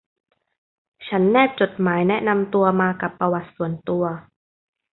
[1.07, 4.03] ฉันแนบจดหมายแนะนำตัวมากับปะวัติส่วนตัว